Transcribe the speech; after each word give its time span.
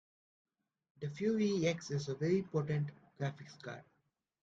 The 0.99 1.11
Fury 1.11 1.67
X 1.67 1.91
is 1.91 2.07
a 2.09 2.15
very 2.15 2.41
potent 2.41 2.89
graphics 3.19 3.61
card. 3.61 3.83